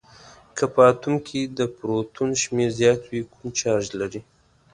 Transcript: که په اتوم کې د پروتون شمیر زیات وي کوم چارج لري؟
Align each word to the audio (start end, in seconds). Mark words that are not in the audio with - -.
که 0.57 0.63
په 0.73 0.81
اتوم 0.91 1.15
کې 1.27 1.41
د 1.57 1.59
پروتون 1.75 2.29
شمیر 2.41 2.69
زیات 2.79 3.01
وي 3.09 3.21
کوم 3.33 3.47
چارج 3.59 3.85
لري؟ 3.99 4.21